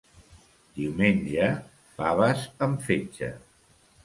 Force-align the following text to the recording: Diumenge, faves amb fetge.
Diumenge, 0.79 1.49
faves 2.01 2.47
amb 2.71 2.89
fetge. 2.89 3.31